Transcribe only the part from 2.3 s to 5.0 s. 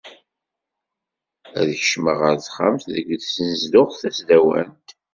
texxamt deg tnezduɣt tasdawant.